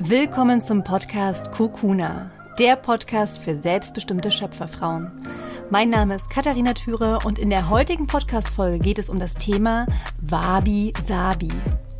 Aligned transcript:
Willkommen 0.00 0.60
zum 0.60 0.82
Podcast 0.82 1.52
Kokuna, 1.52 2.30
der 2.58 2.74
Podcast 2.76 3.38
für 3.38 3.54
selbstbestimmte 3.54 4.30
Schöpferfrauen. 4.30 5.12
Mein 5.70 5.88
Name 5.88 6.16
ist 6.16 6.28
Katharina 6.28 6.74
Thüre 6.74 7.20
und 7.24 7.38
in 7.38 7.48
der 7.48 7.70
heutigen 7.70 8.06
Podcast-Folge 8.06 8.80
geht 8.80 8.98
es 8.98 9.08
um 9.08 9.20
das 9.20 9.34
Thema 9.34 9.86
Wabi 10.20 10.92
Sabi. 11.06 11.52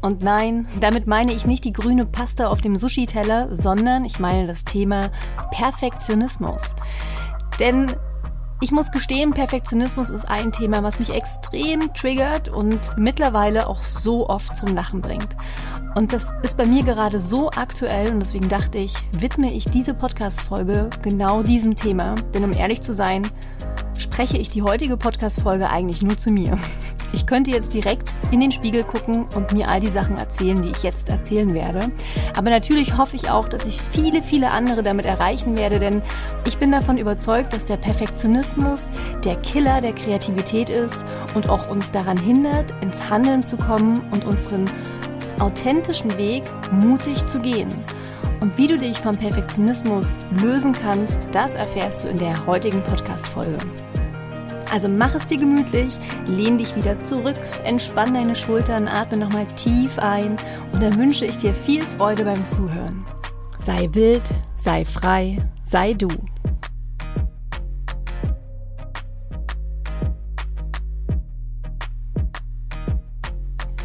Und 0.02 0.22
nein, 0.22 0.66
damit 0.80 1.07
meine 1.07 1.32
ich 1.32 1.46
nicht 1.46 1.64
die 1.64 1.72
grüne 1.72 2.04
Pasta 2.04 2.48
auf 2.48 2.61
dem 2.61 2.76
Sushi-Teller, 2.76 3.54
sondern 3.54 4.04
ich 4.04 4.18
meine 4.18 4.46
das 4.46 4.64
Thema 4.64 5.11
Perfektionismus. 5.52 6.74
Denn 7.61 7.95
ich 8.64 8.72
muss 8.72 8.90
gestehen, 8.90 9.32
Perfektionismus 9.32 10.08
ist 10.08 10.26
ein 10.26 10.50
Thema, 10.50 10.82
was 10.82 10.98
mich 10.98 11.10
extrem 11.10 11.92
triggert 11.92 12.48
und 12.48 12.96
mittlerweile 12.96 13.66
auch 13.66 13.82
so 13.82 14.26
oft 14.26 14.56
zum 14.56 14.74
Lachen 14.74 15.02
bringt. 15.02 15.36
Und 15.94 16.14
das 16.14 16.32
ist 16.43 16.56
bei 16.56 16.64
mir 16.64 16.82
gerade 16.82 17.20
so 17.20 17.50
aktuell 17.50 18.11
und 18.11 18.20
deswegen 18.20 18.48
dachte 18.48 18.79
ich, 18.79 18.94
widme 19.12 19.53
ich 19.53 19.66
diese 19.66 19.92
Podcast-Folge 19.92 20.89
genau 21.03 21.42
diesem 21.42 21.76
Thema. 21.76 22.14
Denn 22.32 22.42
um 22.42 22.54
ehrlich 22.54 22.80
zu 22.80 22.94
sein, 22.94 23.29
spreche 23.98 24.39
ich 24.39 24.48
die 24.48 24.62
heutige 24.62 24.96
Podcast-Folge 24.96 25.68
eigentlich 25.68 26.00
nur 26.00 26.17
zu 26.17 26.31
mir. 26.31 26.56
Ich 27.14 27.27
könnte 27.27 27.53
jetzt 27.53 27.73
direkt 27.73 28.13
in 28.32 28.41
den 28.41 28.50
Spiegel 28.50 28.82
gucken 28.82 29.27
und 29.36 29.53
mir 29.53 29.68
all 29.68 29.79
die 29.79 29.89
Sachen 29.89 30.18
erzählen, 30.18 30.61
die 30.61 30.71
ich 30.71 30.82
jetzt 30.82 31.09
erzählen 31.09 31.54
werde. 31.54 31.93
Aber 32.37 32.50
natürlich 32.50 32.98
hoffe 32.98 33.14
ich 33.14 33.31
auch, 33.31 33.48
dass 33.48 33.64
ich 33.64 33.81
viele, 33.81 34.20
viele 34.20 34.50
andere 34.50 34.83
damit 34.83 35.06
erreichen 35.06 35.56
werde, 35.56 35.78
denn 35.78 36.03
ich 36.45 36.59
bin 36.59 36.73
davon 36.73 36.98
überzeugt, 36.98 37.53
dass 37.53 37.64
der 37.64 37.77
Perfektionismus 37.77 38.89
der 39.23 39.37
Killer 39.37 39.81
der 39.81 39.92
Kreativität 39.92 40.70
ist 40.70 41.05
und 41.34 41.48
auch 41.48 41.70
uns 41.70 41.92
daran 41.92 42.19
hindert, 42.19 42.75
ins 42.83 43.09
Handeln 43.09 43.45
zu 43.45 43.56
kommen 43.56 44.01
und 44.11 44.25
unseren 44.25 44.69
authentischen 45.39 46.19
Weg 46.19 46.42
mutig 46.73 47.25
zu 47.27 47.39
gehen. 47.39 47.73
Und 48.41 48.59
wie 48.59 48.67
du 48.67 48.77
dich 48.77 48.99
vom 48.99 49.17
Perfektionismus 49.17 50.19
lösen 50.43 50.73
kannst, 50.73 51.28
das 51.31 51.53
erfährst 51.53 52.03
du 52.03 52.09
in 52.09 52.19
der 52.19 52.45
heutigen 52.45 52.83
Podcast-Folge. 52.83 53.59
Also 54.73 54.89
mach 54.89 55.15
es 55.15 55.27
dir 55.27 55.39
gemütlich, 55.39 55.98
lehn 56.27 56.59
dich 56.59 56.75
wieder 56.77 56.98
zurück, 57.01 57.37
entspann 57.65 58.15
deine 58.15 58.37
Schultern, 58.37 58.89
atme 58.89 59.19
nochmal 59.19 59.47
tief 59.56 59.98
ein 59.98 60.37
und 60.73 60.83
dann 60.83 60.97
wünsche 60.97 61.25
ich 61.25 61.39
dir 61.39 61.55
viel 61.55 61.83
Freude 61.83 62.25
beim 62.25 62.45
Zuhören. 62.47 63.05
Sei 63.65 63.89
wild, 63.93 64.23
sei 64.62 64.84
frei, 64.84 65.39
sei 65.65 65.95
du. 65.95 66.09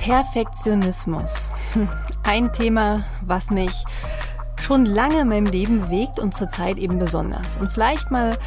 Perfektionismus. 0.09 1.49
Ein 2.23 2.51
Thema, 2.51 3.05
was 3.21 3.51
mich 3.51 3.83
schon 4.59 4.85
lange 4.85 5.21
in 5.21 5.29
meinem 5.29 5.45
Leben 5.45 5.81
bewegt 5.81 6.19
und 6.19 6.33
zurzeit 6.35 6.77
eben 6.77 6.99
besonders. 6.99 7.57
Und 7.57 7.71
vielleicht 7.71 8.09
mal 8.11 8.37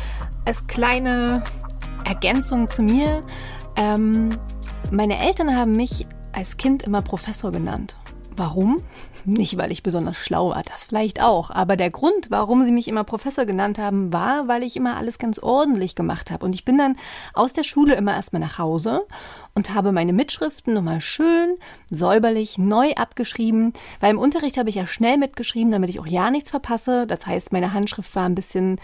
als 0.45 0.67
kleine 0.67 1.43
Ergänzung 2.05 2.69
zu 2.69 2.83
mir. 2.83 3.23
Ähm, 3.77 4.31
meine 4.91 5.19
Eltern 5.19 5.57
haben 5.57 5.73
mich 5.73 6.07
als 6.33 6.57
Kind 6.57 6.83
immer 6.83 7.03
Professor 7.03 7.53
genannt. 7.53 7.97
Warum? 8.37 8.83
Nicht, 9.25 9.57
weil 9.57 9.71
ich 9.71 9.83
besonders 9.83 10.17
schlau 10.17 10.51
war, 10.51 10.63
das 10.63 10.85
vielleicht 10.85 11.23
auch. 11.23 11.51
Aber 11.51 11.77
der 11.77 11.91
Grund, 11.91 12.31
warum 12.31 12.65
sie 12.65 12.73
mich 12.73 12.89
immer 12.89 13.05
Professor 13.05 13.45
genannt 13.45 13.79
haben, 13.79 14.13
war, 14.13 14.49
weil 14.49 14.63
ich 14.63 14.77
immer 14.77 14.97
alles 14.97 15.19
ganz 15.19 15.39
ordentlich 15.39 15.95
gemacht 15.95 16.31
habe. 16.31 16.45
Und 16.45 16.55
ich 16.55 16.65
bin 16.65 16.77
dann 16.77 16.97
aus 17.35 17.53
der 17.53 17.63
Schule 17.63 17.95
immer 17.95 18.15
erstmal 18.15 18.41
nach 18.41 18.59
Hause 18.59 19.07
und 19.55 19.75
habe 19.75 19.93
meine 19.93 20.13
Mitschriften 20.13 20.75
nochmal 20.75 21.01
schön 21.01 21.55
säuberlich 21.91 22.59
neu 22.59 22.93
abgeschrieben, 22.95 23.73
weil 24.01 24.11
im 24.11 24.19
Unterricht 24.19 24.57
habe 24.57 24.71
ich 24.71 24.75
ja 24.75 24.87
schnell 24.87 25.19
mitgeschrieben, 25.19 25.71
damit 25.71 25.91
ich 25.91 26.01
auch 26.01 26.07
ja 26.07 26.31
nichts 26.31 26.51
verpasse. 26.51 27.07
Das 27.07 27.27
heißt, 27.27 27.53
meine 27.53 27.73
Handschrift 27.73 28.15
war 28.17 28.25
ein 28.25 28.35
bisschen 28.35 28.81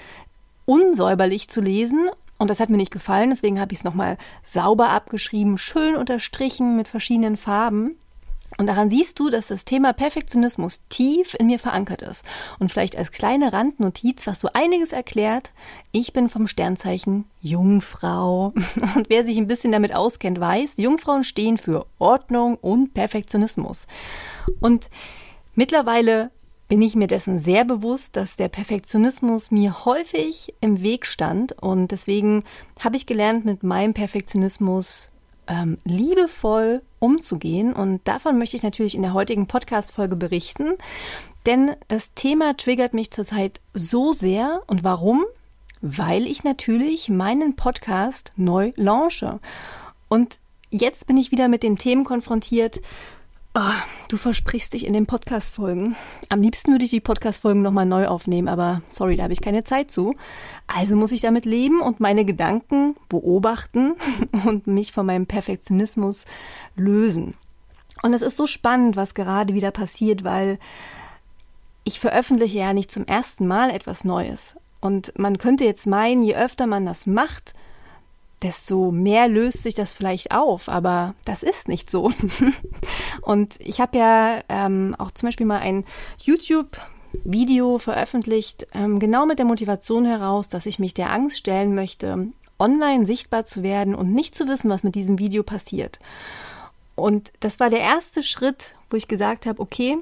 unsäuberlich 0.66 1.48
zu 1.48 1.60
lesen 1.60 2.10
und 2.38 2.50
das 2.50 2.60
hat 2.60 2.70
mir 2.70 2.76
nicht 2.76 2.92
gefallen, 2.92 3.30
deswegen 3.30 3.60
habe 3.60 3.72
ich 3.72 3.78
es 3.78 3.84
nochmal 3.84 4.16
sauber 4.42 4.90
abgeschrieben, 4.90 5.58
schön 5.58 5.96
unterstrichen 5.96 6.76
mit 6.76 6.88
verschiedenen 6.88 7.36
Farben. 7.36 7.96
Und 8.56 8.66
daran 8.66 8.88
siehst 8.88 9.18
du, 9.20 9.28
dass 9.28 9.48
das 9.48 9.66
Thema 9.66 9.92
Perfektionismus 9.92 10.82
tief 10.88 11.36
in 11.38 11.48
mir 11.48 11.58
verankert 11.58 12.00
ist. 12.00 12.24
Und 12.58 12.72
vielleicht 12.72 12.96
als 12.96 13.12
kleine 13.12 13.52
Randnotiz, 13.52 14.26
was 14.26 14.40
so 14.40 14.48
einiges 14.54 14.92
erklärt, 14.92 15.52
ich 15.92 16.14
bin 16.14 16.30
vom 16.30 16.48
Sternzeichen 16.48 17.26
Jungfrau. 17.42 18.54
Und 18.96 19.10
wer 19.10 19.24
sich 19.24 19.36
ein 19.36 19.48
bisschen 19.48 19.70
damit 19.70 19.94
auskennt, 19.94 20.40
weiß, 20.40 20.72
Jungfrauen 20.76 21.24
stehen 21.24 21.58
für 21.58 21.86
Ordnung 21.98 22.56
und 22.56 22.94
Perfektionismus. 22.94 23.86
Und 24.60 24.88
mittlerweile 25.54 26.30
bin 26.68 26.82
ich 26.82 26.94
mir 26.94 27.06
dessen 27.06 27.38
sehr 27.38 27.64
bewusst, 27.64 28.16
dass 28.16 28.36
der 28.36 28.48
Perfektionismus 28.48 29.50
mir 29.50 29.84
häufig 29.86 30.54
im 30.60 30.82
Weg 30.82 31.06
stand. 31.06 31.52
Und 31.52 31.90
deswegen 31.92 32.44
habe 32.78 32.96
ich 32.96 33.06
gelernt, 33.06 33.44
mit 33.44 33.62
meinem 33.62 33.94
Perfektionismus 33.94 35.10
ähm, 35.46 35.78
liebevoll 35.84 36.82
umzugehen. 36.98 37.72
Und 37.72 38.06
davon 38.06 38.38
möchte 38.38 38.56
ich 38.56 38.62
natürlich 38.62 38.94
in 38.94 39.02
der 39.02 39.14
heutigen 39.14 39.46
Podcast-Folge 39.46 40.14
berichten, 40.16 40.74
denn 41.46 41.70
das 41.88 42.12
Thema 42.12 42.56
triggert 42.56 42.92
mich 42.92 43.10
zurzeit 43.10 43.62
so 43.72 44.12
sehr. 44.12 44.62
Und 44.66 44.84
warum? 44.84 45.24
Weil 45.80 46.26
ich 46.26 46.44
natürlich 46.44 47.08
meinen 47.08 47.56
Podcast 47.56 48.32
neu 48.36 48.72
launche. 48.76 49.40
Und 50.08 50.38
jetzt 50.68 51.06
bin 51.06 51.16
ich 51.16 51.30
wieder 51.32 51.48
mit 51.48 51.62
den 51.62 51.76
Themen 51.76 52.04
konfrontiert, 52.04 52.80
Oh, 53.60 53.72
du 54.06 54.16
versprichst 54.16 54.72
dich 54.72 54.86
in 54.86 54.92
den 54.92 55.06
Podcast-Folgen. 55.06 55.96
Am 56.28 56.40
liebsten 56.40 56.70
würde 56.70 56.84
ich 56.84 56.92
die 56.92 57.00
Podcast-Folgen 57.00 57.60
nochmal 57.60 57.86
neu 57.86 58.06
aufnehmen, 58.06 58.46
aber 58.46 58.82
sorry, 58.88 59.16
da 59.16 59.24
habe 59.24 59.32
ich 59.32 59.40
keine 59.40 59.64
Zeit 59.64 59.90
zu. 59.90 60.14
Also 60.68 60.94
muss 60.94 61.10
ich 61.10 61.22
damit 61.22 61.44
leben 61.44 61.80
und 61.80 61.98
meine 61.98 62.24
Gedanken 62.24 62.94
beobachten 63.08 63.96
und 64.46 64.68
mich 64.68 64.92
von 64.92 65.06
meinem 65.06 65.26
Perfektionismus 65.26 66.24
lösen. 66.76 67.34
Und 68.00 68.14
es 68.14 68.22
ist 68.22 68.36
so 68.36 68.46
spannend, 68.46 68.94
was 68.94 69.14
gerade 69.14 69.54
wieder 69.54 69.72
passiert, 69.72 70.22
weil 70.22 70.60
ich 71.82 71.98
veröffentliche 71.98 72.58
ja 72.58 72.72
nicht 72.72 72.92
zum 72.92 73.06
ersten 73.06 73.48
Mal 73.48 73.70
etwas 73.70 74.04
Neues. 74.04 74.54
Und 74.80 75.18
man 75.18 75.36
könnte 75.36 75.64
jetzt 75.64 75.88
meinen, 75.88 76.22
je 76.22 76.36
öfter 76.36 76.68
man 76.68 76.86
das 76.86 77.06
macht, 77.06 77.54
desto 78.42 78.90
mehr 78.90 79.28
löst 79.28 79.62
sich 79.62 79.74
das 79.74 79.94
vielleicht 79.94 80.32
auf, 80.32 80.68
aber 80.68 81.14
das 81.24 81.42
ist 81.42 81.68
nicht 81.68 81.90
so. 81.90 82.12
und 83.22 83.56
ich 83.60 83.80
habe 83.80 83.98
ja 83.98 84.40
ähm, 84.48 84.94
auch 84.98 85.10
zum 85.10 85.28
Beispiel 85.28 85.46
mal 85.46 85.58
ein 85.58 85.84
YouTube 86.18 86.80
Video 87.24 87.78
veröffentlicht, 87.78 88.66
ähm, 88.74 88.98
genau 88.98 89.26
mit 89.26 89.38
der 89.38 89.46
Motivation 89.46 90.04
heraus, 90.04 90.48
dass 90.48 90.66
ich 90.66 90.78
mich 90.78 90.94
der 90.94 91.10
Angst 91.10 91.38
stellen 91.38 91.74
möchte, 91.74 92.28
online 92.58 93.06
sichtbar 93.06 93.44
zu 93.44 93.62
werden 93.62 93.94
und 93.94 94.12
nicht 94.12 94.34
zu 94.34 94.46
wissen, 94.46 94.70
was 94.70 94.82
mit 94.82 94.94
diesem 94.94 95.18
Video 95.18 95.42
passiert. 95.42 95.98
Und 96.94 97.32
das 97.40 97.60
war 97.60 97.70
der 97.70 97.80
erste 97.80 98.22
Schritt, 98.22 98.74
wo 98.90 98.96
ich 98.96 99.08
gesagt 99.08 99.46
habe, 99.46 99.60
okay, 99.60 99.98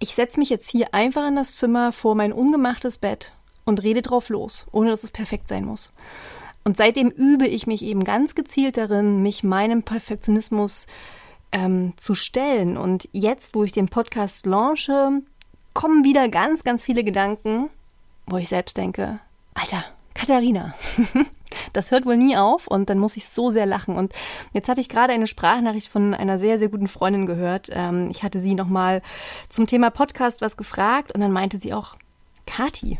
ich 0.00 0.14
setze 0.14 0.40
mich 0.40 0.50
jetzt 0.50 0.70
hier 0.70 0.94
einfach 0.94 1.26
in 1.28 1.36
das 1.36 1.56
Zimmer 1.56 1.92
vor 1.92 2.14
mein 2.14 2.32
ungemachtes 2.32 2.98
Bett 2.98 3.32
und 3.64 3.82
rede 3.82 4.02
drauf 4.02 4.28
los, 4.28 4.66
ohne 4.72 4.90
dass 4.90 5.04
es 5.04 5.10
perfekt 5.10 5.48
sein 5.48 5.64
muss. 5.64 5.92
Und 6.64 6.76
seitdem 6.76 7.08
übe 7.08 7.46
ich 7.46 7.66
mich 7.66 7.82
eben 7.82 8.04
ganz 8.04 8.34
gezielt 8.34 8.76
darin, 8.76 9.22
mich 9.22 9.42
meinem 9.42 9.82
Perfektionismus 9.82 10.86
ähm, 11.50 11.92
zu 11.96 12.14
stellen. 12.14 12.76
Und 12.76 13.08
jetzt, 13.12 13.54
wo 13.54 13.64
ich 13.64 13.72
den 13.72 13.88
Podcast 13.88 14.46
launche, 14.46 15.22
kommen 15.74 16.04
wieder 16.04 16.28
ganz, 16.28 16.64
ganz 16.64 16.82
viele 16.82 17.04
Gedanken, 17.04 17.68
wo 18.26 18.36
ich 18.36 18.48
selbst 18.48 18.76
denke, 18.76 19.20
Alter, 19.54 19.84
Katharina, 20.14 20.74
das 21.72 21.90
hört 21.90 22.06
wohl 22.06 22.16
nie 22.16 22.36
auf 22.36 22.66
und 22.66 22.88
dann 22.90 22.98
muss 22.98 23.16
ich 23.16 23.28
so 23.28 23.50
sehr 23.50 23.66
lachen. 23.66 23.96
Und 23.96 24.12
jetzt 24.52 24.68
hatte 24.68 24.80
ich 24.80 24.88
gerade 24.88 25.12
eine 25.12 25.26
Sprachnachricht 25.26 25.88
von 25.88 26.14
einer 26.14 26.38
sehr, 26.38 26.58
sehr 26.58 26.68
guten 26.68 26.88
Freundin 26.88 27.26
gehört. 27.26 27.68
Ähm, 27.72 28.08
ich 28.10 28.22
hatte 28.22 28.40
sie 28.40 28.54
nochmal 28.54 29.02
zum 29.48 29.66
Thema 29.66 29.90
Podcast 29.90 30.40
was 30.40 30.56
gefragt 30.56 31.12
und 31.12 31.20
dann 31.20 31.32
meinte 31.32 31.58
sie 31.58 31.74
auch, 31.74 31.96
Kati, 32.46 32.98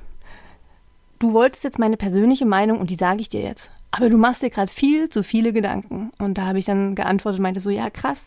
du 1.22 1.32
wolltest 1.32 1.64
jetzt 1.64 1.78
meine 1.78 1.96
persönliche 1.96 2.46
Meinung 2.46 2.80
und 2.80 2.90
die 2.90 2.96
sage 2.96 3.20
ich 3.20 3.28
dir 3.28 3.42
jetzt. 3.42 3.70
Aber 3.92 4.08
du 4.08 4.16
machst 4.16 4.42
dir 4.42 4.50
gerade 4.50 4.70
viel 4.70 5.08
zu 5.08 5.22
viele 5.22 5.52
Gedanken. 5.52 6.10
Und 6.19 6.38
da 6.38 6.46
habe 6.46 6.58
ich 6.58 6.64
dann 6.64 6.94
geantwortet 6.94 7.38
und 7.38 7.42
meinte 7.42 7.60
so, 7.60 7.70
ja, 7.70 7.90
krass. 7.90 8.19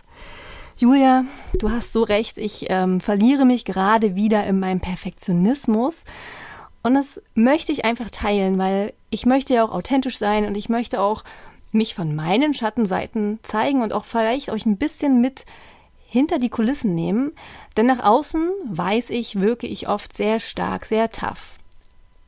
Julia, 0.77 1.25
du 1.57 1.71
hast 1.71 1.93
so 1.93 2.03
recht, 2.03 2.37
ich 2.37 2.67
ähm, 2.69 2.99
verliere 2.99 3.45
mich 3.45 3.65
gerade 3.65 4.15
wieder 4.15 4.45
in 4.45 4.59
meinem 4.59 4.79
Perfektionismus. 4.79 6.03
Und 6.83 6.93
das 6.93 7.21
möchte 7.33 7.71
ich 7.71 7.83
einfach 7.83 8.09
teilen, 8.09 8.57
weil 8.57 8.93
ich 9.09 9.25
möchte 9.25 9.55
ja 9.55 9.63
auch 9.63 9.71
authentisch 9.71 10.17
sein 10.17 10.45
und 10.45 10.55
ich 10.55 10.69
möchte 10.69 11.01
auch 11.01 11.23
mich 11.71 11.95
von 11.95 12.15
meinen 12.15 12.53
Schattenseiten 12.53 13.39
zeigen 13.41 13.81
und 13.81 13.91
auch 13.91 14.05
vielleicht 14.05 14.49
euch 14.49 14.65
ein 14.65 14.77
bisschen 14.77 15.19
mit 15.19 15.45
hinter 16.05 16.37
die 16.37 16.49
Kulissen 16.49 16.93
nehmen. 16.93 17.31
Denn 17.75 17.87
nach 17.87 18.03
außen 18.03 18.49
weiß 18.69 19.09
ich, 19.09 19.39
wirke 19.39 19.67
ich 19.67 19.89
oft 19.89 20.13
sehr 20.13 20.39
stark, 20.39 20.85
sehr 20.85 21.09
tough 21.09 21.55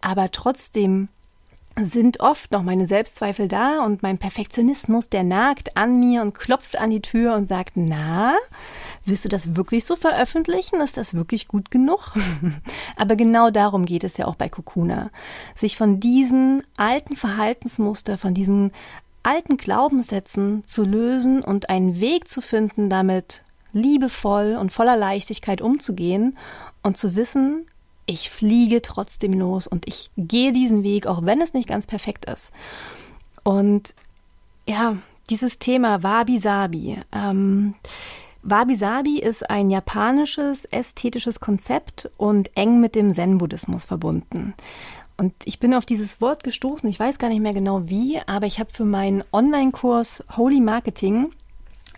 aber 0.01 0.31
trotzdem 0.31 1.09
sind 1.79 2.21
oft 2.21 2.51
noch 2.51 2.63
meine 2.63 2.87
Selbstzweifel 2.87 3.47
da 3.47 3.85
und 3.85 4.01
mein 4.01 4.17
Perfektionismus, 4.17 5.09
der 5.09 5.23
nagt 5.23 5.77
an 5.77 5.99
mir 5.99 6.21
und 6.21 6.33
klopft 6.33 6.77
an 6.77 6.89
die 6.89 7.01
Tür 7.01 7.35
und 7.35 7.47
sagt, 7.47 7.73
na, 7.75 8.33
willst 9.05 9.25
du 9.25 9.29
das 9.29 9.55
wirklich 9.55 9.85
so 9.85 9.95
veröffentlichen? 9.95 10.81
Ist 10.81 10.97
das 10.97 11.13
wirklich 11.13 11.47
gut 11.47 11.69
genug? 11.69 12.15
Aber 12.95 13.15
genau 13.15 13.51
darum 13.51 13.85
geht 13.85 14.03
es 14.03 14.17
ja 14.17 14.25
auch 14.25 14.35
bei 14.35 14.49
Kokuna. 14.49 15.11
Sich 15.53 15.77
von 15.77 15.99
diesen 15.99 16.63
alten 16.77 17.15
Verhaltensmuster, 17.15 18.17
von 18.17 18.33
diesen 18.33 18.71
alten 19.21 19.57
Glaubenssätzen 19.57 20.63
zu 20.65 20.83
lösen 20.83 21.43
und 21.43 21.69
einen 21.69 21.99
Weg 21.99 22.27
zu 22.27 22.41
finden, 22.41 22.89
damit 22.89 23.43
liebevoll 23.73 24.57
und 24.59 24.71
voller 24.71 24.97
Leichtigkeit 24.97 25.61
umzugehen 25.61 26.37
und 26.81 26.97
zu 26.97 27.15
wissen, 27.15 27.67
ich 28.07 28.29
fliege 28.31 28.81
trotzdem 28.81 29.33
los 29.33 29.67
und 29.67 29.87
ich 29.87 30.09
gehe 30.17 30.51
diesen 30.51 30.83
Weg, 30.83 31.05
auch 31.05 31.23
wenn 31.23 31.41
es 31.41 31.53
nicht 31.53 31.67
ganz 31.67 31.85
perfekt 31.85 32.25
ist. 32.25 32.51
Und 33.43 33.93
ja, 34.67 34.97
dieses 35.29 35.59
Thema 35.59 36.01
Wabi-Sabi. 36.03 36.99
Ähm, 37.13 37.75
Wabi-Sabi 38.43 39.19
ist 39.19 39.49
ein 39.49 39.69
japanisches 39.69 40.65
ästhetisches 40.65 41.39
Konzept 41.39 42.09
und 42.17 42.49
eng 42.55 42.79
mit 42.79 42.95
dem 42.95 43.13
Zen-Buddhismus 43.13 43.85
verbunden. 43.85 44.53
Und 45.17 45.33
ich 45.45 45.59
bin 45.59 45.73
auf 45.73 45.85
dieses 45.85 46.21
Wort 46.21 46.43
gestoßen, 46.43 46.89
ich 46.89 46.99
weiß 46.99 47.17
gar 47.17 47.29
nicht 47.29 47.41
mehr 47.41 47.53
genau 47.53 47.89
wie, 47.89 48.19
aber 48.25 48.45
ich 48.45 48.59
habe 48.59 48.69
für 48.71 48.85
meinen 48.85 49.23
Online-Kurs 49.33 50.23
Holy 50.37 50.61
Marketing 50.61 51.31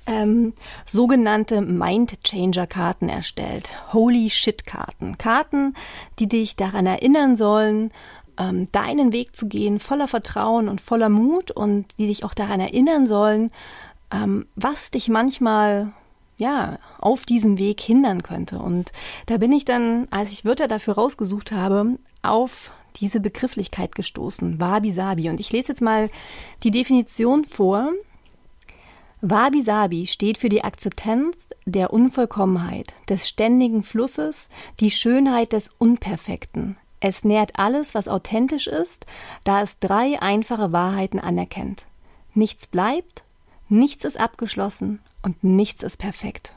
ähm, 0.09 0.53
sogenannte 0.85 1.61
Mind-Changer-Karten 1.61 3.09
erstellt. 3.09 3.71
Holy 3.93 4.29
Shit-Karten. 4.29 5.17
Karten, 5.17 5.75
die 6.17 6.27
dich 6.27 6.55
daran 6.55 6.87
erinnern 6.87 7.35
sollen, 7.35 7.91
ähm, 8.37 8.71
deinen 8.71 9.13
Weg 9.13 9.35
zu 9.35 9.47
gehen, 9.47 9.79
voller 9.79 10.07
Vertrauen 10.07 10.67
und 10.67 10.81
voller 10.81 11.09
Mut 11.09 11.51
und 11.51 11.85
die 11.99 12.07
dich 12.07 12.23
auch 12.23 12.33
daran 12.33 12.59
erinnern 12.59 13.05
sollen, 13.05 13.51
ähm, 14.11 14.47
was 14.55 14.89
dich 14.89 15.09
manchmal 15.09 15.93
ja, 16.37 16.79
auf 16.99 17.25
diesem 17.25 17.59
Weg 17.59 17.81
hindern 17.81 18.23
könnte. 18.23 18.59
Und 18.59 18.93
da 19.27 19.37
bin 19.37 19.51
ich 19.51 19.65
dann, 19.65 20.07
als 20.09 20.31
ich 20.31 20.45
Wörter 20.45 20.69
dafür 20.69 20.95
rausgesucht 20.95 21.51
habe, 21.51 21.99
auf 22.23 22.71
diese 22.95 23.19
Begrifflichkeit 23.19 23.93
gestoßen, 23.93 24.59
Wabi 24.59 24.91
Sabi. 24.91 25.29
Und 25.29 25.39
ich 25.39 25.51
lese 25.51 25.73
jetzt 25.73 25.81
mal 25.81 26.09
die 26.63 26.71
Definition 26.71 27.43
vor, 27.45 27.91
Wabi 29.21 29.63
Sabi 29.63 30.05
steht 30.05 30.37
für 30.37 30.47
die 30.47 30.63
Akzeptanz 30.63 31.35
der 31.65 31.91
Unvollkommenheit, 31.91 32.93
des 33.09 33.27
ständigen 33.27 33.83
Flusses, 33.83 34.49
die 34.79 34.91
Schönheit 34.91 35.51
des 35.51 35.69
Unperfekten. 35.77 36.77
Es 37.01 37.25
nährt 37.25 37.59
alles, 37.59 37.93
was 37.93 38.07
authentisch 38.07 38.67
ist, 38.67 39.05
da 39.43 39.61
es 39.61 39.77
drei 39.79 40.21
einfache 40.21 40.71
Wahrheiten 40.71 41.19
anerkennt. 41.19 41.85
Nichts 42.33 42.67
bleibt, 42.67 43.23
nichts 43.67 44.05
ist 44.05 44.17
abgeschlossen 44.17 45.01
und 45.21 45.43
nichts 45.43 45.83
ist 45.83 45.97
perfekt. 45.97 46.55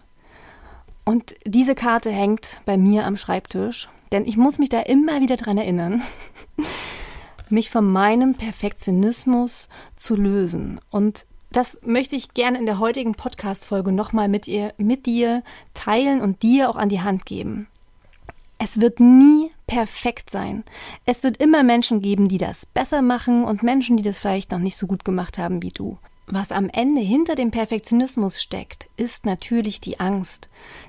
Und 1.05 1.35
diese 1.45 1.75
Karte 1.75 2.13
hängt 2.13 2.61
bei 2.65 2.77
mir 2.77 3.07
am 3.07 3.17
Schreibtisch, 3.17 3.89
denn 4.13 4.25
ich 4.25 4.37
muss 4.37 4.59
mich 4.59 4.69
da 4.69 4.81
immer 4.81 5.21
wieder 5.21 5.37
dran 5.37 5.59
erinnern, 5.59 6.03
mich 7.49 7.71
von 7.71 7.91
meinem 7.91 8.35
Perfektionismus 8.35 9.69
zu 9.97 10.15
lösen 10.15 10.81
und 10.91 11.27
das 11.53 11.79
möchte 11.85 12.17
ich 12.17 12.35
gerne 12.35 12.59
in 12.59 12.67
der 12.67 12.79
heutigen 12.79 13.15
Podcast-Folge 13.15 13.93
nochmal 13.93 14.29
mit, 14.29 14.49
ihr, 14.49 14.73
mit 14.79 15.07
dir 15.07 15.43
teilen 15.75 16.21
und 16.21 16.43
dir 16.43 16.71
auch 16.71 16.77
an 16.77 16.89
die 16.89 17.01
Hand 17.01 17.27
geben. 17.27 17.69
Es 18.59 18.81
wird 18.81 19.01
nie 19.01 19.51
perfekt 19.67 20.31
sein. 20.31 20.65
Es 21.05 21.23
wird 21.25 21.43
immer 21.43 21.63
Menschen 21.63 22.01
geben, 22.01 22.29
die 22.29 22.39
das 22.39 22.65
besser 22.67 23.03
machen 23.03 23.45
und 23.45 23.63
Menschen, 23.63 23.97
die 23.97 24.03
das 24.03 24.21
vielleicht 24.21 24.53
noch 24.53 24.61
nicht 24.61 24.77
so 24.77 24.87
gut 24.87 25.05
gemacht 25.05 25.37
haben 25.37 25.63
wie 25.63 25.71
du. 25.71 25.99
Was 26.27 26.53
am 26.53 26.69
Ende 26.69 27.01
hinter 27.01 27.35
dem 27.35 27.51
Perfektionismus 27.51 28.41
steckt, 28.41 28.89
ist 28.97 29.27
natürlich 29.27 29.81
die 29.81 29.99
Angst. 29.99 30.49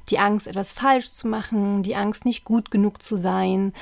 Die 0.10 0.20
Angst, 0.20 0.46
etwas 0.46 0.74
falsch 0.74 1.12
zu 1.12 1.28
machen, 1.28 1.82
die 1.82 1.96
Angst, 1.96 2.24
nicht 2.24 2.46
gut 2.46 2.70
genug 2.70 3.02
zu 3.02 3.18
sein, 3.18 3.74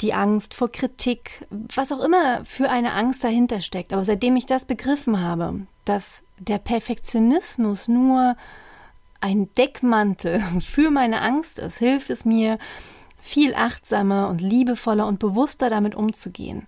die 0.00 0.14
Angst 0.14 0.54
vor 0.54 0.70
Kritik, 0.70 1.46
was 1.50 1.90
auch 1.90 2.00
immer 2.00 2.44
für 2.44 2.70
eine 2.70 2.92
Angst 2.92 3.24
dahinter 3.24 3.60
steckt. 3.60 3.92
Aber 3.92 4.04
seitdem 4.04 4.36
ich 4.36 4.46
das 4.46 4.64
begriffen 4.64 5.20
habe, 5.20 5.66
dass 5.84 6.22
der 6.38 6.58
Perfektionismus 6.58 7.88
nur 7.88 8.36
ein 9.20 9.52
Deckmantel 9.56 10.40
für 10.60 10.90
meine 10.90 11.22
Angst 11.22 11.58
ist, 11.58 11.78
hilft 11.78 12.10
es 12.10 12.24
mir, 12.24 12.58
viel 13.20 13.54
achtsamer 13.54 14.28
und 14.28 14.40
liebevoller 14.40 15.06
und 15.06 15.18
bewusster 15.18 15.68
damit 15.68 15.94
umzugehen. 15.94 16.66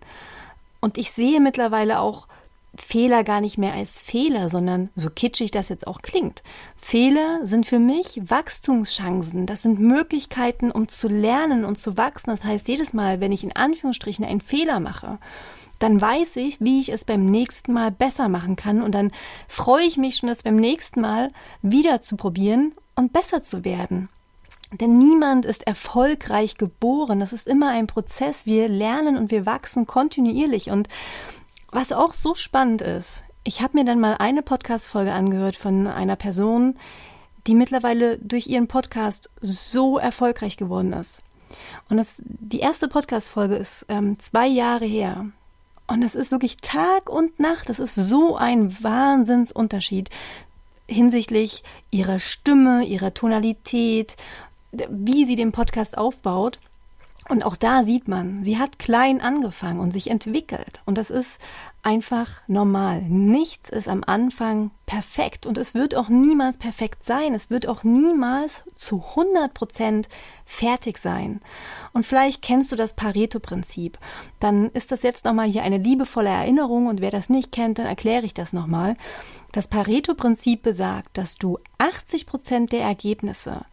Und 0.80 0.98
ich 0.98 1.12
sehe 1.12 1.40
mittlerweile 1.40 2.00
auch 2.00 2.26
Fehler 2.74 3.22
gar 3.22 3.40
nicht 3.42 3.58
mehr 3.58 3.74
als 3.74 4.00
Fehler, 4.00 4.48
sondern 4.48 4.88
so 4.96 5.10
kitschig 5.10 5.50
das 5.50 5.68
jetzt 5.68 5.86
auch 5.86 6.00
klingt. 6.00 6.42
Fehler 6.76 7.40
sind 7.44 7.66
für 7.66 7.78
mich 7.78 8.20
Wachstumschancen. 8.24 9.44
Das 9.44 9.62
sind 9.62 9.78
Möglichkeiten, 9.78 10.70
um 10.70 10.88
zu 10.88 11.08
lernen 11.08 11.64
und 11.64 11.78
zu 11.78 11.98
wachsen. 11.98 12.30
Das 12.30 12.44
heißt, 12.44 12.68
jedes 12.68 12.94
Mal, 12.94 13.20
wenn 13.20 13.32
ich 13.32 13.44
in 13.44 13.54
Anführungsstrichen 13.54 14.24
einen 14.24 14.40
Fehler 14.40 14.80
mache, 14.80 15.18
dann 15.80 16.00
weiß 16.00 16.36
ich, 16.36 16.60
wie 16.60 16.80
ich 16.80 16.92
es 16.92 17.04
beim 17.04 17.26
nächsten 17.26 17.72
Mal 17.72 17.90
besser 17.90 18.28
machen 18.28 18.56
kann 18.56 18.82
und 18.82 18.94
dann 18.94 19.10
freue 19.48 19.84
ich 19.84 19.96
mich 19.96 20.16
schon, 20.16 20.28
das 20.28 20.44
beim 20.44 20.56
nächsten 20.56 21.00
Mal 21.00 21.32
wieder 21.60 22.00
zu 22.00 22.16
probieren 22.16 22.72
und 22.94 23.12
besser 23.12 23.42
zu 23.42 23.64
werden. 23.64 24.08
Denn 24.80 24.96
niemand 24.96 25.44
ist 25.44 25.66
erfolgreich 25.66 26.56
geboren. 26.56 27.20
Das 27.20 27.34
ist 27.34 27.46
immer 27.46 27.68
ein 27.68 27.86
Prozess. 27.86 28.46
Wir 28.46 28.68
lernen 28.68 29.18
und 29.18 29.30
wir 29.30 29.44
wachsen 29.44 29.86
kontinuierlich. 29.86 30.70
Und 30.70 30.88
was 31.72 31.90
auch 31.90 32.14
so 32.14 32.34
spannend 32.34 32.82
ist, 32.82 33.24
ich 33.44 33.60
habe 33.60 33.76
mir 33.76 33.84
dann 33.84 33.98
mal 33.98 34.16
eine 34.18 34.42
Podcast-Folge 34.42 35.12
angehört 35.12 35.56
von 35.56 35.88
einer 35.88 36.16
Person, 36.16 36.78
die 37.46 37.54
mittlerweile 37.54 38.18
durch 38.18 38.46
ihren 38.46 38.68
Podcast 38.68 39.30
so 39.40 39.98
erfolgreich 39.98 40.56
geworden 40.56 40.92
ist. 40.92 41.22
Und 41.88 41.96
das, 41.96 42.22
die 42.24 42.60
erste 42.60 42.86
Podcast-Folge 42.86 43.56
ist 43.56 43.86
ähm, 43.88 44.18
zwei 44.20 44.46
Jahre 44.46 44.84
her. 44.84 45.26
Und 45.88 46.02
es 46.04 46.14
ist 46.14 46.30
wirklich 46.30 46.58
Tag 46.58 47.10
und 47.10 47.40
Nacht. 47.40 47.68
Das 47.68 47.80
ist 47.80 47.96
so 47.96 48.36
ein 48.36 48.82
Wahnsinnsunterschied 48.82 50.10
hinsichtlich 50.86 51.64
ihrer 51.90 52.20
Stimme, 52.20 52.84
ihrer 52.84 53.14
Tonalität, 53.14 54.16
wie 54.70 55.26
sie 55.26 55.36
den 55.36 55.52
Podcast 55.52 55.98
aufbaut. 55.98 56.58
Und 57.28 57.44
auch 57.44 57.54
da 57.54 57.84
sieht 57.84 58.08
man, 58.08 58.42
sie 58.42 58.58
hat 58.58 58.80
klein 58.80 59.20
angefangen 59.20 59.78
und 59.78 59.92
sich 59.92 60.10
entwickelt. 60.10 60.82
Und 60.86 60.98
das 60.98 61.08
ist 61.08 61.40
einfach 61.82 62.28
normal. 62.48 63.02
Nichts 63.02 63.70
ist 63.70 63.86
am 63.88 64.02
Anfang 64.04 64.72
perfekt 64.86 65.46
und 65.46 65.56
es 65.56 65.74
wird 65.74 65.94
auch 65.94 66.08
niemals 66.08 66.56
perfekt 66.56 67.04
sein. 67.04 67.32
Es 67.32 67.48
wird 67.48 67.68
auch 67.68 67.84
niemals 67.84 68.64
zu 68.74 69.04
100 69.10 69.54
Prozent 69.54 70.08
fertig 70.44 70.98
sein. 70.98 71.40
Und 71.92 72.04
vielleicht 72.04 72.42
kennst 72.42 72.72
du 72.72 72.76
das 72.76 72.94
Pareto-Prinzip. 72.94 73.98
Dann 74.40 74.70
ist 74.70 74.90
das 74.90 75.02
jetzt 75.02 75.24
nochmal 75.24 75.46
hier 75.46 75.62
eine 75.62 75.78
liebevolle 75.78 76.28
Erinnerung 76.28 76.86
und 76.86 77.00
wer 77.00 77.12
das 77.12 77.28
nicht 77.28 77.52
kennt, 77.52 77.78
dann 77.78 77.86
erkläre 77.86 78.26
ich 78.26 78.34
das 78.34 78.52
nochmal. 78.52 78.96
Das 79.52 79.68
Pareto-Prinzip 79.68 80.62
besagt, 80.62 81.16
dass 81.18 81.36
du 81.36 81.58
80 81.78 82.26
Prozent 82.26 82.72
der 82.72 82.82
Ergebnisse 82.82 83.64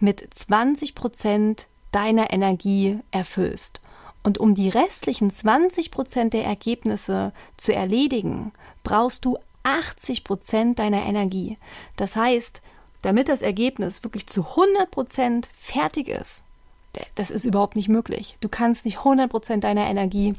mit 0.00 0.28
20 0.34 0.94
Prozent 0.94 1.68
deiner 1.92 2.32
Energie 2.32 2.98
erfüllst. 3.10 3.80
Und 4.22 4.38
um 4.38 4.54
die 4.54 4.68
restlichen 4.68 5.30
20 5.30 5.90
Prozent 5.90 6.34
der 6.34 6.44
Ergebnisse 6.44 7.32
zu 7.56 7.74
erledigen, 7.74 8.52
brauchst 8.82 9.24
du 9.24 9.38
80 9.62 10.24
Prozent 10.24 10.78
deiner 10.78 11.02
Energie. 11.04 11.58
Das 11.96 12.16
heißt, 12.16 12.60
damit 13.02 13.28
das 13.28 13.42
Ergebnis 13.42 14.04
wirklich 14.04 14.26
zu 14.26 14.44
100 14.44 14.90
Prozent 14.90 15.48
fertig 15.54 16.08
ist, 16.08 16.42
das 17.14 17.30
ist 17.30 17.44
überhaupt 17.44 17.76
nicht 17.76 17.88
möglich. 17.88 18.36
Du 18.40 18.48
kannst 18.48 18.84
nicht 18.84 18.98
100 18.98 19.30
Prozent 19.30 19.64
deiner 19.64 19.86
Energie 19.86 20.34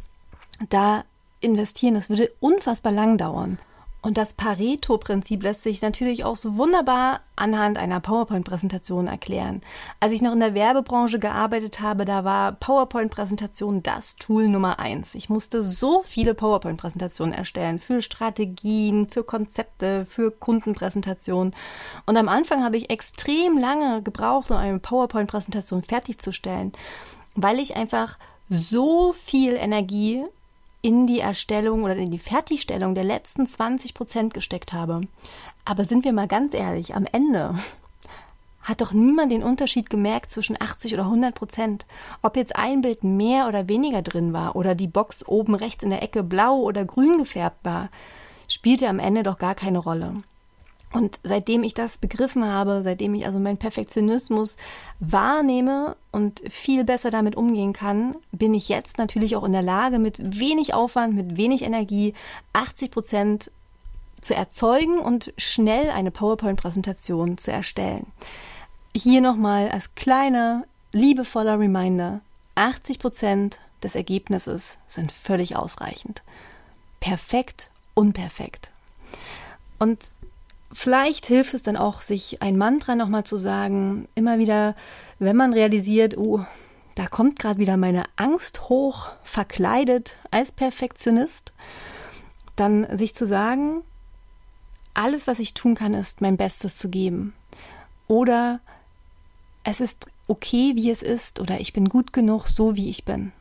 da 0.69 1.03
investieren. 1.39 1.95
Das 1.95 2.09
würde 2.09 2.31
unfassbar 2.39 2.91
lang 2.91 3.17
dauern. 3.17 3.57
Und 4.03 4.17
das 4.17 4.33
Pareto-Prinzip 4.33 5.43
lässt 5.43 5.61
sich 5.61 5.83
natürlich 5.83 6.23
auch 6.23 6.35
so 6.35 6.57
wunderbar 6.57 7.21
anhand 7.35 7.77
einer 7.77 7.99
PowerPoint-Präsentation 7.99 9.07
erklären. 9.07 9.61
Als 9.99 10.11
ich 10.11 10.23
noch 10.23 10.33
in 10.33 10.39
der 10.39 10.55
Werbebranche 10.55 11.19
gearbeitet 11.19 11.81
habe, 11.81 12.03
da 12.05 12.23
war 12.23 12.53
PowerPoint-Präsentation 12.53 13.83
das 13.83 14.15
Tool 14.15 14.49
Nummer 14.49 14.79
eins. 14.79 15.13
Ich 15.13 15.29
musste 15.29 15.63
so 15.63 16.01
viele 16.01 16.33
PowerPoint-Präsentationen 16.33 17.35
erstellen 17.35 17.77
für 17.77 18.01
Strategien, 18.01 19.07
für 19.07 19.23
Konzepte, 19.23 20.07
für 20.07 20.31
Kundenpräsentationen. 20.31 21.53
Und 22.07 22.17
am 22.17 22.27
Anfang 22.27 22.63
habe 22.63 22.77
ich 22.77 22.89
extrem 22.89 23.59
lange 23.59 24.01
gebraucht, 24.01 24.49
um 24.49 24.57
eine 24.57 24.79
PowerPoint-Präsentation 24.79 25.83
fertigzustellen, 25.83 26.71
weil 27.35 27.59
ich 27.59 27.75
einfach 27.75 28.17
so 28.49 29.13
viel 29.13 29.53
Energie 29.53 30.25
in 30.81 31.07
die 31.07 31.19
Erstellung 31.19 31.83
oder 31.83 31.95
in 31.95 32.11
die 32.11 32.19
Fertigstellung 32.19 32.95
der 32.95 33.03
letzten 33.03 33.47
20 33.47 33.93
Prozent 33.93 34.33
gesteckt 34.33 34.73
habe. 34.73 35.01
Aber 35.65 35.85
sind 35.85 36.05
wir 36.05 36.13
mal 36.13 36.27
ganz 36.27 36.53
ehrlich, 36.53 36.95
am 36.95 37.05
Ende 37.11 37.55
hat 38.61 38.81
doch 38.81 38.93
niemand 38.93 39.31
den 39.31 39.43
Unterschied 39.43 39.89
gemerkt 39.89 40.29
zwischen 40.29 40.59
80 40.59 40.93
oder 40.93 41.03
100 41.03 41.33
Prozent. 41.33 41.85
Ob 42.21 42.35
jetzt 42.35 42.55
ein 42.55 42.81
Bild 42.81 43.03
mehr 43.03 43.47
oder 43.47 43.67
weniger 43.67 44.01
drin 44.01 44.33
war 44.33 44.55
oder 44.55 44.75
die 44.75 44.87
Box 44.87 45.25
oben 45.27 45.55
rechts 45.55 45.83
in 45.83 45.89
der 45.89 46.03
Ecke 46.03 46.23
blau 46.23 46.59
oder 46.59 46.85
grün 46.85 47.17
gefärbt 47.17 47.65
war, 47.65 47.89
spielte 48.47 48.87
am 48.87 48.99
Ende 48.99 49.23
doch 49.23 49.39
gar 49.39 49.55
keine 49.55 49.79
Rolle. 49.79 50.21
Und 50.93 51.19
seitdem 51.23 51.63
ich 51.63 51.73
das 51.73 51.97
begriffen 51.97 52.45
habe, 52.45 52.83
seitdem 52.83 53.13
ich 53.13 53.25
also 53.25 53.39
meinen 53.39 53.57
Perfektionismus 53.57 54.57
wahrnehme 54.99 55.95
und 56.11 56.41
viel 56.51 56.83
besser 56.83 57.11
damit 57.11 57.35
umgehen 57.35 57.71
kann, 57.71 58.15
bin 58.31 58.53
ich 58.53 58.67
jetzt 58.67 58.97
natürlich 58.97 59.35
auch 59.37 59.43
in 59.45 59.53
der 59.53 59.61
Lage, 59.61 59.99
mit 59.99 60.39
wenig 60.39 60.73
Aufwand, 60.73 61.15
mit 61.15 61.37
wenig 61.37 61.63
Energie 61.63 62.13
80 62.53 62.91
Prozent 62.91 63.51
zu 64.19 64.35
erzeugen 64.35 64.99
und 64.99 65.33
schnell 65.37 65.89
eine 65.89 66.11
PowerPoint-Präsentation 66.11 67.37
zu 67.37 67.51
erstellen. 67.51 68.07
Hier 68.95 69.21
nochmal 69.21 69.69
als 69.69 69.95
kleiner, 69.95 70.65
liebevoller 70.91 71.57
Reminder, 71.57 72.19
80 72.55 72.99
Prozent 72.99 73.59
des 73.81 73.95
Ergebnisses 73.95 74.77
sind 74.85 75.11
völlig 75.11 75.55
ausreichend. 75.55 76.21
Perfekt, 76.99 77.69
unperfekt. 77.93 78.71
Und 79.79 80.11
Vielleicht 80.73 81.25
hilft 81.25 81.53
es 81.53 81.63
dann 81.63 81.75
auch, 81.75 82.01
sich 82.01 82.41
ein 82.41 82.57
Mantra 82.57 82.95
nochmal 82.95 83.23
zu 83.23 83.37
sagen, 83.37 84.07
immer 84.15 84.39
wieder, 84.39 84.75
wenn 85.19 85.35
man 85.35 85.53
realisiert, 85.53 86.17
oh, 86.17 86.45
da 86.95 87.07
kommt 87.07 87.39
gerade 87.39 87.59
wieder 87.59 87.77
meine 87.77 88.05
Angst 88.15 88.69
hoch, 88.69 89.09
verkleidet 89.23 90.17
als 90.29 90.51
Perfektionist, 90.51 91.53
dann 92.55 92.85
sich 92.95 93.15
zu 93.15 93.25
sagen, 93.27 93.83
alles, 94.93 95.27
was 95.27 95.39
ich 95.39 95.53
tun 95.53 95.75
kann, 95.75 95.93
ist 95.93 96.21
mein 96.21 96.37
Bestes 96.37 96.77
zu 96.77 96.89
geben. 96.89 97.33
Oder 98.07 98.59
es 99.63 99.79
ist 99.79 100.07
okay, 100.27 100.73
wie 100.75 100.89
es 100.89 101.01
ist, 101.01 101.39
oder 101.39 101.59
ich 101.59 101.73
bin 101.73 101.89
gut 101.89 102.13
genug, 102.13 102.47
so 102.47 102.75
wie 102.75 102.89
ich 102.89 103.05
bin. 103.05 103.31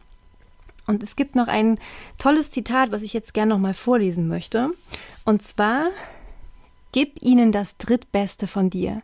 Und 0.86 1.02
es 1.02 1.16
gibt 1.16 1.36
noch 1.36 1.48
ein 1.48 1.78
tolles 2.18 2.50
Zitat, 2.50 2.90
was 2.90 3.02
ich 3.02 3.12
jetzt 3.12 3.34
gerne 3.34 3.50
nochmal 3.50 3.74
vorlesen 3.74 4.26
möchte. 4.26 4.70
Und 5.24 5.42
zwar 5.42 5.88
Gib 6.92 7.22
ihnen 7.22 7.52
das 7.52 7.76
Drittbeste 7.76 8.46
von 8.46 8.70
dir, 8.70 9.02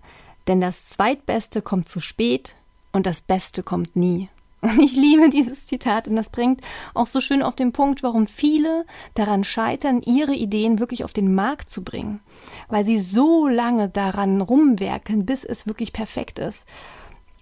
denn 0.49 0.61
das 0.61 0.87
Zweitbeste 0.87 1.63
kommt 1.63 1.89
zu 1.89 2.01
spät 2.01 2.57
und 2.93 3.07
das 3.07 3.21
Beste 3.21 3.63
kommt 3.63 3.95
nie. 3.95 4.29
Und 4.63 4.81
ich 4.81 4.97
liebe 4.97 5.29
dieses 5.29 5.67
Zitat 5.67 6.09
und 6.09 6.17
das 6.17 6.31
bringt 6.31 6.63
auch 6.95 7.07
so 7.07 7.21
schön 7.21 7.43
auf 7.43 7.55
den 7.55 7.73
Punkt, 7.73 8.03
warum 8.03 8.27
viele 8.27 8.87
daran 9.15 9.45
scheitern, 9.45 10.01
ihre 10.03 10.35
Ideen 10.35 10.79
wirklich 10.79 11.05
auf 11.05 11.13
den 11.13 11.35
Markt 11.35 11.71
zu 11.71 11.85
bringen, 11.85 12.21
weil 12.69 12.85
sie 12.85 12.99
so 12.99 13.47
lange 13.47 13.91
daran 13.91 14.41
rumwerkeln, 14.41 15.27
bis 15.27 15.45
es 15.45 15.67
wirklich 15.67 15.93
perfekt 15.93 16.39
ist. 16.39 16.67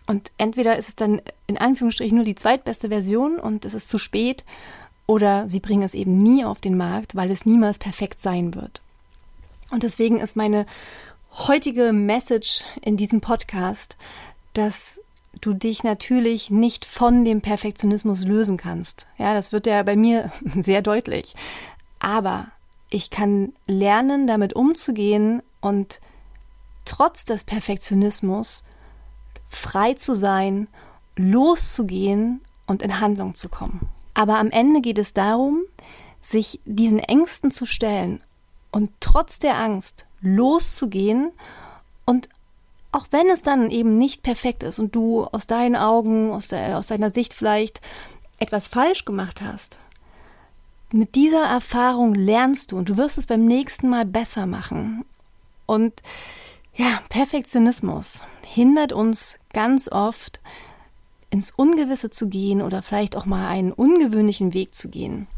Und 0.06 0.32
entweder 0.36 0.76
ist 0.76 0.88
es 0.88 0.96
dann 0.96 1.22
in 1.46 1.56
Anführungsstrichen 1.56 2.16
nur 2.16 2.26
die 2.26 2.34
zweitbeste 2.34 2.88
Version 2.88 3.38
und 3.38 3.64
es 3.64 3.74
ist 3.74 3.88
zu 3.88 3.98
spät, 3.98 4.44
oder 5.06 5.48
sie 5.48 5.60
bringen 5.60 5.82
es 5.82 5.94
eben 5.94 6.18
nie 6.18 6.44
auf 6.44 6.60
den 6.60 6.76
Markt, 6.76 7.14
weil 7.14 7.30
es 7.30 7.46
niemals 7.46 7.78
perfekt 7.78 8.20
sein 8.20 8.54
wird. 8.54 8.82
Und 9.74 9.82
deswegen 9.82 10.20
ist 10.20 10.36
meine 10.36 10.66
heutige 11.32 11.92
Message 11.92 12.62
in 12.80 12.96
diesem 12.96 13.20
Podcast, 13.20 13.96
dass 14.52 15.00
du 15.40 15.52
dich 15.52 15.82
natürlich 15.82 16.48
nicht 16.48 16.84
von 16.84 17.24
dem 17.24 17.40
Perfektionismus 17.40 18.24
lösen 18.24 18.56
kannst. 18.56 19.08
Ja, 19.18 19.34
das 19.34 19.50
wird 19.50 19.66
ja 19.66 19.82
bei 19.82 19.96
mir 19.96 20.30
sehr 20.60 20.80
deutlich. 20.80 21.34
Aber 21.98 22.46
ich 22.88 23.10
kann 23.10 23.52
lernen, 23.66 24.28
damit 24.28 24.52
umzugehen 24.52 25.42
und 25.60 26.00
trotz 26.84 27.24
des 27.24 27.42
Perfektionismus 27.42 28.62
frei 29.48 29.94
zu 29.94 30.14
sein, 30.14 30.68
loszugehen 31.16 32.42
und 32.68 32.80
in 32.80 33.00
Handlung 33.00 33.34
zu 33.34 33.48
kommen. 33.48 33.88
Aber 34.14 34.38
am 34.38 34.50
Ende 34.50 34.80
geht 34.80 34.98
es 34.98 35.14
darum, 35.14 35.62
sich 36.22 36.60
diesen 36.64 37.00
Ängsten 37.00 37.50
zu 37.50 37.66
stellen 37.66 38.22
und 38.74 38.90
trotz 38.98 39.38
der 39.38 39.56
Angst 39.56 40.04
loszugehen 40.20 41.30
und 42.04 42.28
auch 42.90 43.06
wenn 43.12 43.30
es 43.30 43.40
dann 43.40 43.70
eben 43.70 43.98
nicht 43.98 44.24
perfekt 44.24 44.64
ist 44.64 44.80
und 44.80 44.96
du 44.96 45.24
aus 45.26 45.46
deinen 45.46 45.76
Augen, 45.76 46.32
aus, 46.32 46.48
der, 46.48 46.76
aus 46.76 46.88
deiner 46.88 47.10
Sicht 47.10 47.34
vielleicht 47.34 47.80
etwas 48.40 48.66
falsch 48.66 49.04
gemacht 49.04 49.42
hast, 49.42 49.78
mit 50.90 51.14
dieser 51.14 51.44
Erfahrung 51.44 52.16
lernst 52.16 52.72
du 52.72 52.76
und 52.76 52.88
du 52.88 52.96
wirst 52.96 53.16
es 53.16 53.26
beim 53.26 53.44
nächsten 53.44 53.88
Mal 53.88 54.04
besser 54.04 54.46
machen. 54.46 55.04
Und 55.66 56.02
ja, 56.74 57.00
Perfektionismus 57.10 58.22
hindert 58.42 58.92
uns 58.92 59.38
ganz 59.52 59.88
oft, 59.88 60.40
ins 61.30 61.52
Ungewisse 61.52 62.10
zu 62.10 62.28
gehen 62.28 62.60
oder 62.60 62.82
vielleicht 62.82 63.16
auch 63.16 63.24
mal 63.24 63.46
einen 63.48 63.72
ungewöhnlichen 63.72 64.52
Weg 64.52 64.74
zu 64.74 64.88
gehen 64.88 65.28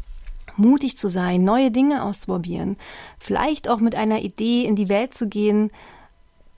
mutig 0.57 0.97
zu 0.97 1.09
sein, 1.09 1.43
neue 1.43 1.71
Dinge 1.71 2.03
auszuprobieren, 2.03 2.77
vielleicht 3.19 3.69
auch 3.69 3.79
mit 3.79 3.95
einer 3.95 4.19
Idee 4.19 4.65
in 4.65 4.75
die 4.75 4.89
Welt 4.89 5.13
zu 5.13 5.27
gehen 5.27 5.71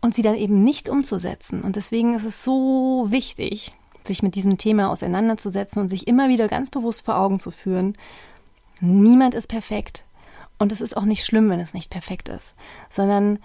und 0.01 0.13
sie 0.13 0.21
dann 0.21 0.35
eben 0.35 0.63
nicht 0.63 0.89
umzusetzen. 0.89 1.61
Und 1.61 1.75
deswegen 1.75 2.13
ist 2.15 2.25
es 2.25 2.43
so 2.43 3.07
wichtig, 3.09 3.73
sich 4.05 4.23
mit 4.23 4.35
diesem 4.35 4.57
Thema 4.57 4.89
auseinanderzusetzen 4.89 5.81
und 5.81 5.89
sich 5.89 6.07
immer 6.07 6.29
wieder 6.29 6.47
ganz 6.47 6.69
bewusst 6.69 7.05
vor 7.05 7.17
Augen 7.17 7.39
zu 7.39 7.51
führen, 7.51 7.95
niemand 8.79 9.35
ist 9.35 9.47
perfekt. 9.47 10.03
Und 10.57 10.71
es 10.71 10.81
ist 10.81 10.97
auch 10.97 11.05
nicht 11.05 11.25
schlimm, 11.25 11.49
wenn 11.49 11.59
es 11.59 11.73
nicht 11.73 11.89
perfekt 11.89 12.27
ist, 12.27 12.53
sondern 12.89 13.39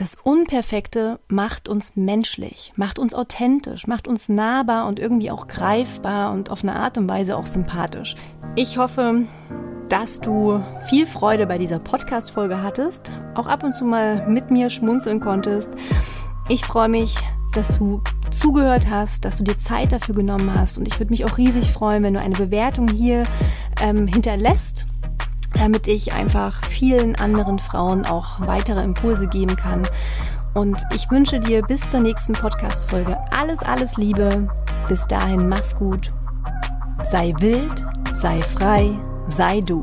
das 0.00 0.16
Unperfekte 0.22 1.20
macht 1.28 1.68
uns 1.68 1.94
menschlich, 1.94 2.72
macht 2.74 2.98
uns 2.98 3.12
authentisch, 3.12 3.86
macht 3.86 4.08
uns 4.08 4.30
nahbar 4.30 4.86
und 4.86 4.98
irgendwie 4.98 5.30
auch 5.30 5.46
greifbar 5.46 6.32
und 6.32 6.50
auf 6.50 6.62
eine 6.62 6.74
Art 6.74 6.96
und 6.96 7.06
Weise 7.06 7.36
auch 7.36 7.44
sympathisch. 7.44 8.16
Ich 8.56 8.78
hoffe, 8.78 9.26
dass 9.90 10.18
du 10.22 10.64
viel 10.88 11.06
Freude 11.06 11.46
bei 11.46 11.58
dieser 11.58 11.80
Podcast-Folge 11.80 12.62
hattest, 12.62 13.12
auch 13.34 13.46
ab 13.46 13.62
und 13.62 13.74
zu 13.74 13.84
mal 13.84 14.26
mit 14.26 14.50
mir 14.50 14.70
schmunzeln 14.70 15.20
konntest. 15.20 15.68
Ich 16.48 16.64
freue 16.64 16.88
mich, 16.88 17.16
dass 17.52 17.76
du 17.76 18.00
zugehört 18.30 18.88
hast, 18.88 19.26
dass 19.26 19.36
du 19.36 19.44
dir 19.44 19.58
Zeit 19.58 19.92
dafür 19.92 20.14
genommen 20.14 20.50
hast 20.54 20.78
und 20.78 20.88
ich 20.88 20.98
würde 20.98 21.10
mich 21.10 21.26
auch 21.26 21.36
riesig 21.36 21.72
freuen, 21.72 22.02
wenn 22.02 22.14
du 22.14 22.20
eine 22.20 22.36
Bewertung 22.36 22.88
hier 22.88 23.24
ähm, 23.82 24.06
hinterlässt 24.06 24.79
damit 25.54 25.88
ich 25.88 26.12
einfach 26.12 26.64
vielen 26.64 27.16
anderen 27.16 27.58
Frauen 27.58 28.06
auch 28.06 28.40
weitere 28.40 28.82
Impulse 28.82 29.28
geben 29.28 29.56
kann. 29.56 29.82
Und 30.54 30.78
ich 30.94 31.10
wünsche 31.10 31.38
dir 31.38 31.62
bis 31.62 31.88
zur 31.88 32.00
nächsten 32.00 32.32
Podcast-Folge 32.32 33.16
alles, 33.30 33.60
alles 33.60 33.96
Liebe. 33.96 34.48
Bis 34.88 35.06
dahin, 35.06 35.48
mach's 35.48 35.76
gut. 35.76 36.12
Sei 37.10 37.32
wild, 37.38 37.86
sei 38.20 38.42
frei, 38.42 38.98
sei 39.36 39.60
du. 39.60 39.82